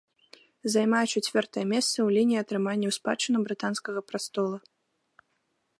[0.75, 4.57] Займае чацвёртае месца ў лініі атрымання ў спадчыну брытанскага прастола.